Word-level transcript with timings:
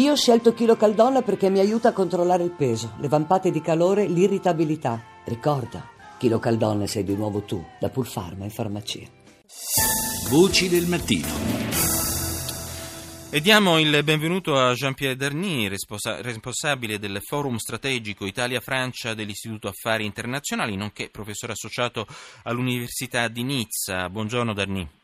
Io 0.00 0.12
ho 0.12 0.16
scelto 0.16 0.54
Chilo 0.54 0.76
Caldonna 0.76 1.20
perché 1.20 1.50
mi 1.50 1.58
aiuta 1.58 1.90
a 1.90 1.92
controllare 1.92 2.42
il 2.42 2.52
peso, 2.52 2.94
le 3.00 3.08
vampate 3.08 3.50
di 3.50 3.60
calore, 3.60 4.06
l'irritabilità. 4.06 4.98
Ricorda, 5.26 5.90
Chilo 6.16 6.38
Caldonna 6.38 6.86
sei 6.86 7.04
di 7.04 7.14
nuovo 7.14 7.42
tu, 7.42 7.62
da 7.78 7.90
Pulfarma 7.90 8.44
in 8.44 8.50
farmacia. 8.50 9.06
Voci 10.30 10.70
del 10.70 10.86
mattino. 10.86 11.28
E 13.28 13.40
diamo 13.42 13.78
il 13.78 14.02
benvenuto 14.02 14.56
a 14.56 14.72
Jean-Pierre 14.72 15.16
Darny, 15.16 15.68
responsa- 15.68 16.22
responsabile 16.22 16.98
del 16.98 17.18
Forum 17.20 17.56
Strategico 17.56 18.24
Italia-Francia 18.24 19.12
dell'Istituto 19.12 19.68
Affari 19.68 20.06
Internazionali, 20.06 20.76
nonché 20.76 21.10
professore 21.10 21.52
associato 21.52 22.06
all'Università 22.44 23.28
di 23.28 23.42
Nizza. 23.42 24.08
Buongiorno 24.08 24.54
Darny. 24.54 24.99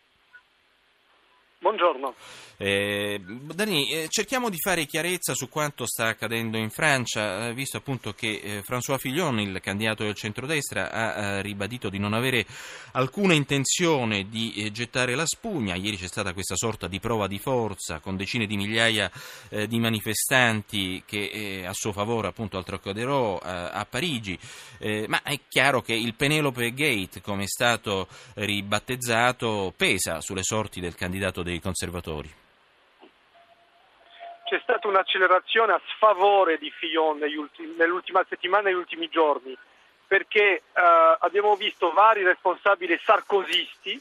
Buongiorno. 1.58 2.14
Eh, 2.58 3.18
Dani, 3.24 3.90
eh, 3.90 4.08
cerchiamo 4.10 4.50
di 4.50 4.58
fare 4.58 4.84
chiarezza 4.84 5.34
su 5.34 5.48
quanto 5.48 5.86
sta 5.86 6.08
accadendo 6.08 6.58
in 6.58 6.68
Francia, 6.68 7.48
eh, 7.48 7.54
visto 7.54 7.78
appunto 7.78 8.12
che 8.12 8.40
eh, 8.42 8.62
François 8.62 8.98
Fillon, 8.98 9.40
il 9.40 9.58
candidato 9.62 10.04
del 10.04 10.14
centrodestra, 10.14 10.90
ha 10.90 11.12
eh, 11.12 11.42
ribadito 11.42 11.88
di 11.88 11.98
non 11.98 12.12
avere 12.12 12.44
alcuna 12.92 13.32
intenzione 13.32 14.28
di 14.28 14.70
gettare 14.70 15.14
la 15.14 15.24
spugna. 15.24 15.76
Ieri 15.76 15.96
c'è 15.96 16.06
stata 16.06 16.34
questa 16.34 16.56
sorta 16.56 16.88
di 16.88 17.00
prova 17.00 17.26
di 17.26 17.38
forza 17.38 18.00
con 18.00 18.16
decine 18.16 18.46
di 18.46 18.56
migliaia 18.56 19.10
di 19.66 19.78
manifestanti 19.78 21.02
che 21.06 21.64
a 21.66 21.72
suo 21.72 21.92
favore 21.92 22.28
appunto 22.28 22.56
al 22.56 22.64
Trocadero 22.64 23.38
a 23.38 23.86
Parigi, 23.88 24.38
ma 25.08 25.22
è 25.22 25.38
chiaro 25.48 25.82
che 25.82 25.92
il 25.92 26.14
Penelope 26.14 26.72
Gate, 26.72 27.20
come 27.20 27.44
è 27.44 27.46
stato 27.46 28.08
ribattezzato, 28.34 29.74
pesa 29.76 30.20
sulle 30.20 30.42
sorti 30.42 30.80
del 30.80 30.94
candidato 30.94 31.42
dei 31.46 31.60
conservatori? 31.60 32.30
C'è 34.44 34.60
stata 34.62 34.86
un'accelerazione 34.86 35.72
a 35.72 35.80
sfavore 35.94 36.58
di 36.58 36.70
Fillon 36.70 37.18
nell'ultima 37.18 38.24
settimana 38.28 38.68
e 38.68 38.72
negli 38.72 38.80
ultimi 38.80 39.08
giorni, 39.08 39.56
perché 40.06 40.56
eh, 40.56 40.62
abbiamo 41.18 41.56
visto 41.56 41.92
vari 41.92 42.22
responsabili 42.22 42.98
sarcosisti, 43.02 44.00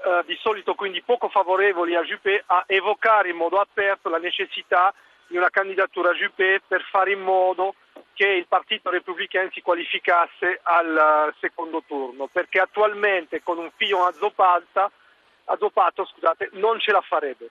eh, 0.00 0.22
di 0.24 0.36
solito 0.40 0.74
quindi 0.74 1.02
poco 1.02 1.28
favorevoli 1.28 1.96
a 1.96 2.02
Juppé, 2.02 2.42
a 2.46 2.64
evocare 2.66 3.30
in 3.30 3.36
modo 3.36 3.60
aperto 3.60 4.08
la 4.08 4.18
necessità 4.18 4.94
di 5.26 5.36
una 5.36 5.50
candidatura 5.50 6.10
a 6.10 6.14
Juppé 6.14 6.62
per 6.66 6.82
fare 6.90 7.12
in 7.12 7.20
modo 7.20 7.74
che 8.14 8.26
il 8.26 8.46
partito 8.46 8.88
repubblicano 8.88 9.50
si 9.52 9.60
qualificasse 9.60 10.60
al 10.62 11.34
secondo 11.40 11.82
turno, 11.86 12.26
perché 12.26 12.58
attualmente 12.58 13.42
con 13.42 13.58
un 13.58 13.70
Fillon 13.76 14.06
azzopata, 14.06 14.90
azzoppato 15.48 16.04
scusate, 16.04 16.50
non 16.52 16.78
ce 16.78 16.92
la 16.92 17.00
farebbe. 17.00 17.50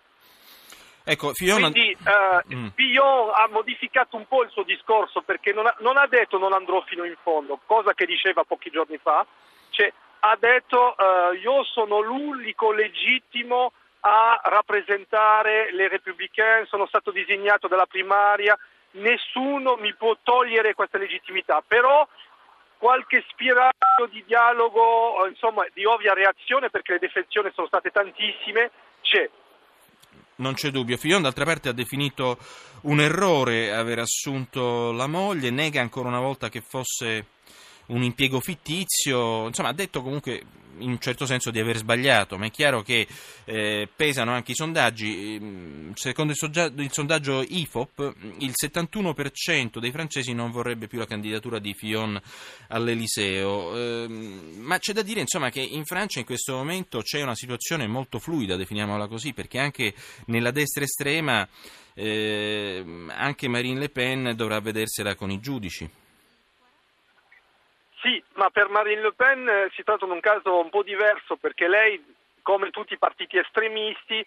Ecco, 1.04 1.32
Fiona... 1.34 1.72
Quindi 1.72 1.92
eh, 1.92 2.56
mm. 2.56 2.68
Fillon 2.76 3.32
ha 3.34 3.48
modificato 3.50 4.18
un 4.18 4.28
po' 4.28 4.44
il 4.44 4.50
suo 4.50 4.64
discorso 4.64 5.22
perché 5.22 5.54
non 5.54 5.66
ha, 5.66 5.76
non 5.80 5.96
ha, 5.96 6.06
detto 6.06 6.38
non 6.38 6.52
andrò 6.52 6.82
fino 6.82 7.06
in 7.06 7.16
fondo, 7.22 7.60
cosa 7.66 7.94
che 7.94 8.06
diceva 8.06 8.44
pochi 8.44 8.70
giorni 8.70 8.98
fa, 8.98 9.26
cioè, 9.70 9.92
ha 10.20 10.38
detto 10.38 10.98
eh, 10.98 11.38
io 11.38 11.64
sono 11.64 12.02
l'unico 12.02 12.74
legittimo 12.74 13.72
a 14.02 14.40
rappresentare 14.44 15.72
le 15.72 15.88
repubblicane, 15.88 16.66
sono 16.66 16.86
stato 16.88 17.12
designato 17.12 17.70
dalla 17.70 17.86
primaria, 17.86 18.58
nessuno 18.92 19.76
mi 19.76 19.94
può 19.94 20.18
togliere 20.22 20.74
questa 20.74 20.98
legittimità, 20.98 21.64
però 21.66 22.06
qualche 22.78 23.24
spiraglio 23.30 24.08
di 24.10 24.24
dialogo, 24.26 25.26
insomma 25.28 25.66
di 25.74 25.86
ovvia 25.86 26.14
reazione 26.14 26.70
perché 26.70 26.94
le 26.94 27.00
defezioni 27.00 27.52
sono 27.54 27.68
state 27.68 27.90
tantissime, 27.90 28.72
c'è. 29.02 29.30
Non 30.36 30.54
c'è 30.54 30.70
dubbio. 30.70 30.98
Fillon 30.98 31.24
d'altra 31.24 31.46
parte 31.46 31.70
ha 31.70 31.74
definito 31.74 32.38
un 32.82 33.00
errore 33.00 33.74
aver 33.74 34.00
assunto 34.00 34.92
la 34.92 35.08
moglie, 35.08 35.50
nega 35.50 35.82
ancora 35.82 36.10
una 36.10 36.20
volta 36.20 36.50
che 36.50 36.62
fosse 36.62 37.26
un 37.88 38.04
impiego 38.04 38.40
fittizio, 38.40 39.48
insomma 39.48 39.70
ha 39.70 39.74
detto 39.74 40.02
comunque 40.02 40.44
in 40.80 40.90
un 40.92 41.00
certo 41.00 41.26
senso 41.26 41.50
di 41.52 41.60
aver 41.60 41.78
sbagliato, 41.78 42.38
ma 42.38 42.46
è 42.46 42.52
chiaro 42.52 42.82
che 42.82 43.08
eh, 43.46 43.90
pesano 43.94 44.32
anche 44.32 44.52
i 44.52 44.56
sondaggi. 44.56 45.40
Secondo 45.98 46.34
il, 46.34 46.92
sondaggio 46.92 47.42
IFOP, 47.42 48.14
il 48.38 48.54
71% 48.56 49.80
dei 49.80 49.92
francesi 49.92 50.32
non 50.32 50.52
vorrebbe 50.52 50.86
più 50.86 51.00
la 51.00 51.08
candidatura 51.08 51.58
di 51.58 51.74
Fillon 51.74 52.22
all'Eliseo. 52.70 53.76
Eh, 53.76 54.08
ma 54.08 54.78
c'è 54.78 54.94
da 54.94 55.02
dire 55.02 55.22
insomma, 55.22 55.50
che 55.50 55.60
in 55.60 55.86
Francia 55.86 56.20
in 56.20 56.26
questo 56.26 56.54
momento 56.54 57.02
c'è 57.02 57.24
una 57.24 57.34
situazione 57.34 57.88
molto 57.88 58.20
fluida, 58.20 58.56
definiamola 58.56 59.08
così, 59.08 59.34
perché 59.34 59.58
anche 59.58 59.96
nella 60.28 60.52
destra 60.52 60.84
estrema 60.84 61.48
eh, 61.96 62.86
anche 63.08 63.48
Marine 63.48 63.80
Le 63.80 63.90
Pen 63.90 64.34
dovrà 64.36 64.60
vedersela 64.60 65.16
con 65.16 65.32
i 65.32 65.40
giudici. 65.40 65.90
Sì, 68.04 68.24
ma 68.36 68.52
per 68.52 68.70
Marine 68.70 69.02
Le 69.02 69.14
Pen 69.14 69.50
eh, 69.50 69.72
si 69.74 69.82
tratta 69.82 70.06
di 70.06 70.12
un 70.12 70.20
caso 70.20 70.60
un 70.60 70.70
po' 70.70 70.84
diverso 70.84 71.38
perché 71.38 71.68
lei, 71.68 72.00
come 72.48 72.70
tutti 72.70 72.94
i 72.94 72.98
partiti 72.98 73.38
estremisti, 73.38 74.20
eh, 74.20 74.26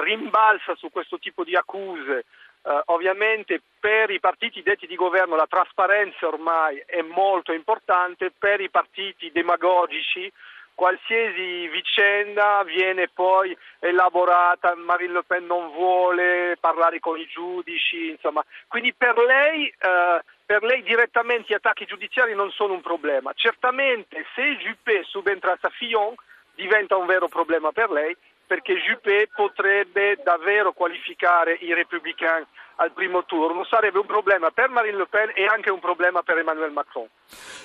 rimbalza 0.00 0.74
su 0.76 0.88
questo 0.90 1.18
tipo 1.18 1.44
di 1.44 1.54
accuse. 1.54 2.24
Eh, 2.62 2.82
ovviamente 2.86 3.60
per 3.78 4.08
i 4.10 4.20
partiti 4.20 4.62
detti 4.62 4.86
di 4.86 4.96
governo 4.96 5.36
la 5.36 5.46
trasparenza 5.46 6.26
ormai 6.26 6.82
è 6.86 7.02
molto 7.02 7.52
importante, 7.52 8.32
per 8.36 8.62
i 8.62 8.70
partiti 8.70 9.30
demagogici 9.30 10.32
qualsiasi 10.74 11.68
vicenda 11.68 12.62
viene 12.64 13.08
poi 13.08 13.54
elaborata, 13.80 14.76
Marine 14.76 15.12
Le 15.12 15.24
Pen 15.24 15.44
non 15.44 15.72
vuole 15.72 16.56
parlare 16.60 17.00
con 17.00 17.18
i 17.18 17.26
giudici, 17.26 18.10
insomma. 18.10 18.44
Quindi 18.68 18.94
per 18.94 19.18
lei, 19.18 19.66
eh, 19.66 20.22
per 20.46 20.62
lei 20.62 20.82
direttamente 20.84 21.46
gli 21.48 21.54
attacchi 21.54 21.84
giudiziari 21.84 22.32
non 22.32 22.50
sono 22.52 22.74
un 22.74 22.80
problema. 22.80 23.32
Certamente 23.34 24.24
se 24.36 24.56
Juppé 24.56 25.02
subentrasse 25.02 25.66
a 25.66 25.70
Fillon 25.70 26.14
diventa 26.58 26.96
un 26.96 27.06
vero 27.06 27.28
problema 27.28 27.70
per 27.70 27.88
lei 27.90 28.16
perché 28.44 28.74
Juppé 28.74 29.28
potrebbe 29.32 30.18
davvero 30.24 30.72
qualificare 30.72 31.56
i 31.60 31.72
repubblicani 31.72 32.44
al 32.80 32.92
primo 32.92 33.24
turno 33.24 33.64
sarebbe 33.64 33.98
un 33.98 34.06
problema 34.06 34.50
per 34.50 34.68
Marine 34.68 34.98
Le 34.98 35.06
Pen 35.06 35.30
e 35.34 35.44
anche 35.46 35.70
un 35.70 35.80
problema 35.80 36.22
per 36.22 36.38
Emmanuel 36.38 36.72
Macron. 36.72 37.06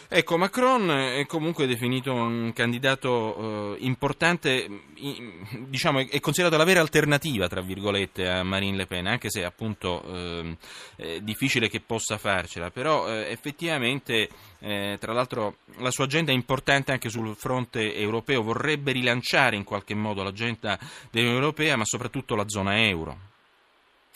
Ecco, 0.09 0.37
Macron 0.37 0.89
è 0.89 1.25
comunque 1.27 1.67
definito 1.67 2.13
un 2.13 2.51
candidato 2.53 3.75
eh, 3.75 3.75
importante, 3.79 4.67
diciamo, 5.67 5.99
è 5.99 6.19
considerato 6.19 6.57
la 6.57 6.63
vera 6.63 6.81
alternativa, 6.81 7.47
tra 7.47 7.61
virgolette, 7.61 8.27
a 8.27 8.43
Marine 8.43 8.77
Le 8.77 8.85
Pen, 8.87 9.07
anche 9.07 9.29
se 9.29 9.43
appunto 9.43 10.03
eh, 10.03 10.57
è 10.95 11.19
difficile 11.19 11.69
che 11.69 11.79
possa 11.79 12.17
farcela, 12.17 12.71
però 12.71 13.07
eh, 13.07 13.31
effettivamente, 13.31 14.29
eh, 14.59 14.97
tra 14.99 15.13
l'altro, 15.13 15.57
la 15.77 15.91
sua 15.91 16.05
agenda 16.05 16.31
è 16.31 16.35
importante 16.35 16.91
anche 16.91 17.09
sul 17.09 17.35
fronte 17.35 17.95
europeo, 17.95 18.41
vorrebbe 18.41 18.91
rilanciare 18.91 19.55
in 19.55 19.63
qualche 19.63 19.93
modo 19.93 20.23
l'agenda 20.23 20.77
dell'Unione 21.11 21.39
Europea, 21.39 21.75
ma 21.75 21.85
soprattutto 21.85 22.35
la 22.35 22.47
zona 22.47 22.83
euro. 22.87 23.31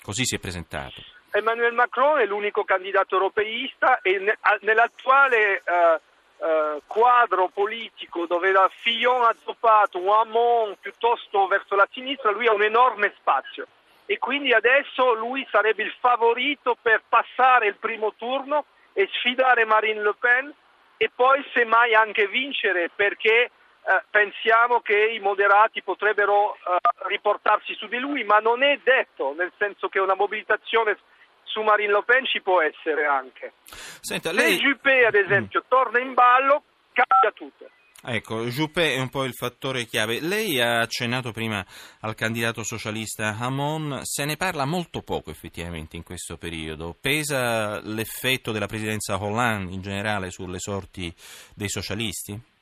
Così 0.08 0.24
si 0.24 0.36
è 0.36 0.40
presentato. 0.40 1.04
Emmanuel 1.32 1.74
Macron 1.74 2.20
è 2.20 2.26
l'unico 2.26 2.64
candidato 2.64 3.16
europeista 3.16 4.00
e 4.00 4.38
nell'attuale 4.62 5.58
eh, 5.58 6.00
eh, 6.38 6.82
quadro 6.88 7.50
politico 7.50 8.26
dove 8.26 8.54
da 8.54 8.72
Fillon 8.74 9.26
ha 9.26 9.36
zoppato 9.44 10.00
un 10.00 10.08
Hamon 10.08 10.78
piuttosto 10.80 11.48
verso 11.48 11.76
la 11.76 11.86
sinistra, 11.92 12.32
lui 12.32 12.48
ha 12.48 12.54
un 12.54 12.64
enorme 12.64 13.14
spazio 13.18 13.68
e 14.06 14.18
quindi 14.18 14.54
adesso 14.54 15.14
lui 15.14 15.46
sarebbe 15.52 15.84
il 15.84 15.94
favorito 16.00 16.78
per 16.82 17.04
passare 17.10 17.68
il 17.68 17.76
primo 17.76 18.14
turno 18.16 18.64
e 18.94 19.10
sfidare 19.12 19.66
Marine 19.66 20.02
Le 20.02 20.16
Pen 20.18 20.54
e 20.96 21.12
poi 21.14 21.46
semmai 21.54 21.94
anche 21.94 22.30
vincere 22.30 22.90
perché 22.96 23.52
eh, 23.88 24.04
pensiamo 24.10 24.82
che 24.82 24.98
i 25.16 25.20
moderati 25.20 25.82
potrebbero 25.82 26.56
eh, 26.56 26.60
riportarsi 27.08 27.74
su 27.76 27.88
di 27.88 28.00
lui, 28.00 28.26
ma 28.26 28.40
non 28.40 28.62
è 28.62 28.78
detto, 28.84 29.34
nel 29.34 29.54
senso 29.58 29.88
che 29.88 30.00
una 30.00 30.14
mobilitazione 30.14 30.98
su 31.44 31.62
Marine 31.62 31.94
Le 31.94 32.04
Pen 32.06 32.26
ci 32.26 32.42
può 32.42 32.62
essere 32.62 33.06
anche. 33.06 33.54
Senta, 33.64 34.34
lei... 34.34 34.58
Se 34.58 34.62
Juppé, 34.62 35.06
ad 35.06 35.16
esempio, 35.16 35.62
mm. 35.62 35.70
torna 35.70 36.02
in 36.02 36.14
ballo, 36.14 36.64
cambia 36.92 37.32
tutto. 37.34 37.70
Ecco, 38.04 38.44
Juppé 38.44 38.94
è 38.94 39.00
un 39.00 39.10
po' 39.10 39.24
il 39.24 39.34
fattore 39.34 39.86
chiave. 39.86 40.20
Lei 40.20 40.60
ha 40.60 40.82
accennato 40.82 41.32
prima 41.32 41.66
al 42.02 42.14
candidato 42.14 42.64
socialista 42.64 43.38
Hamon, 43.40 44.02
se 44.04 44.26
ne 44.26 44.36
parla 44.36 44.66
molto 44.66 45.02
poco 45.02 45.32
effettivamente 45.32 45.96
in 45.96 46.04
questo 46.04 46.36
periodo. 46.36 46.94
Pesa 47.00 47.80
l'effetto 47.80 48.52
della 48.52 48.68
presidenza 48.68 49.16
Hollande 49.16 49.72
in 49.72 49.82
generale 49.82 50.30
sulle 50.30 50.60
sorti 50.60 51.12
dei 51.56 51.70
socialisti? 51.70 52.56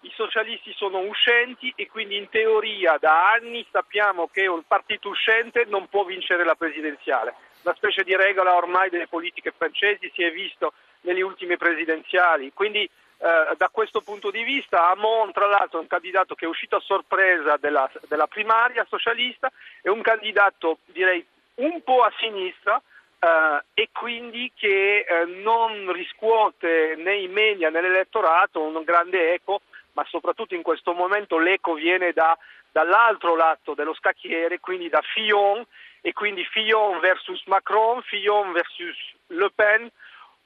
I 0.00 0.12
socialisti 0.14 0.72
sono 0.76 1.00
uscenti 1.00 1.72
e 1.76 1.88
quindi 1.88 2.16
in 2.16 2.28
teoria 2.28 2.96
da 2.98 3.32
anni 3.32 3.66
sappiamo 3.70 4.28
che 4.28 4.46
un 4.46 4.62
partito 4.66 5.08
uscente 5.08 5.64
non 5.66 5.88
può 5.88 6.04
vincere 6.04 6.44
la 6.44 6.54
presidenziale. 6.54 7.34
Una 7.62 7.74
specie 7.74 8.04
di 8.04 8.14
regola 8.14 8.54
ormai 8.54 8.90
delle 8.90 9.08
politiche 9.08 9.52
francesi 9.56 10.10
si 10.14 10.22
è 10.22 10.30
visto 10.30 10.72
nelle 11.00 11.22
ultime 11.22 11.56
presidenziali, 11.56 12.52
quindi 12.52 12.88
eh, 13.18 13.54
da 13.56 13.68
questo 13.70 14.02
punto 14.02 14.30
di 14.30 14.42
vista 14.42 14.90
Amon 14.90 15.32
tra 15.32 15.46
l'altro 15.46 15.78
è 15.78 15.82
un 15.82 15.88
candidato 15.88 16.34
che 16.34 16.44
è 16.44 16.48
uscito 16.48 16.76
a 16.76 16.80
sorpresa 16.80 17.56
della, 17.56 17.90
della 18.08 18.26
primaria 18.26 18.84
socialista, 18.88 19.50
è 19.80 19.88
un 19.88 20.02
candidato 20.02 20.78
direi 20.84 21.24
un 21.56 21.82
po' 21.82 22.02
a 22.02 22.12
sinistra 22.18 22.80
eh, 23.18 23.62
e 23.72 23.88
quindi 23.92 24.52
che 24.54 25.06
eh, 25.08 25.24
non 25.24 25.90
riscuote 25.92 26.94
nei 26.96 27.28
media 27.28 27.70
né 27.70 27.80
nell'elettorato 27.80 28.60
un 28.60 28.82
grande 28.84 29.32
eco, 29.32 29.62
ma 29.96 30.04
soprattutto 30.08 30.54
in 30.54 30.62
questo 30.62 30.92
momento 30.92 31.38
l'eco 31.38 31.72
viene 31.72 32.12
da, 32.12 32.36
dall'altro 32.70 33.34
lato 33.34 33.72
dello 33.72 33.94
scacchiere, 33.94 34.60
quindi 34.60 34.90
da 34.90 35.00
Fillon 35.02 35.64
e 36.02 36.12
quindi 36.12 36.44
Fillon 36.44 37.00
versus 37.00 37.42
Macron, 37.46 38.02
Fillon 38.02 38.52
versus 38.52 38.94
Le 39.28 39.50
Pen 39.54 39.90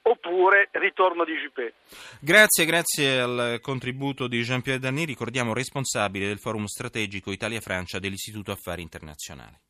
oppure 0.03 0.69
ritorno 0.71 1.25
di 1.25 1.33
Juppé. 1.33 1.73
Grazie, 2.21 2.65
grazie 2.65 3.19
al 3.19 3.59
contributo 3.61 4.27
di 4.27 4.41
Jean-Pierre 4.41 4.79
Danny, 4.79 5.03
ricordiamo 5.03 5.53
responsabile 5.53 6.27
del 6.27 6.39
forum 6.39 6.65
strategico 6.65 7.31
Italia-Francia 7.31 7.99
dell'Istituto 7.99 8.51
Affari 8.51 8.81
Internazionali. 8.81 9.69